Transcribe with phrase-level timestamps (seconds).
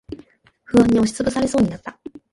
[0.65, 1.95] 不安に押しつぶされそうになった。